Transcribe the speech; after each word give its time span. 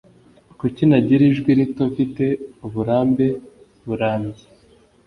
Kuki 0.59 0.81
ntagira 0.85 1.23
ijwi 1.31 1.51
rito 1.59 1.81
Mfite 1.91 2.23
uburambe 2.65 3.27
burambye 3.85 4.45